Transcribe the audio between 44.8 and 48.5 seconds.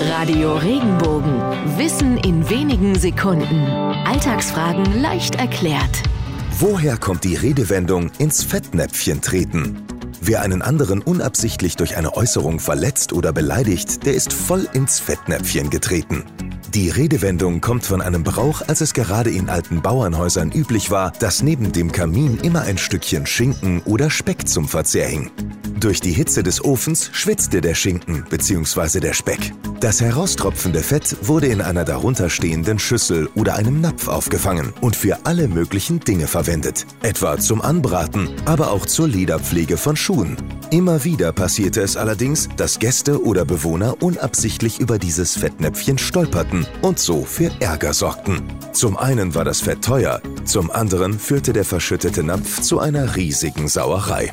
über dieses Fettnäpfchen stolperten und so für Ärger sorgten.